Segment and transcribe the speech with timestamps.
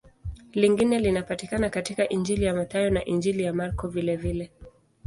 [0.53, 4.51] Lingine linapatikana katika Injili ya Mathayo na Injili ya Marko vilevile.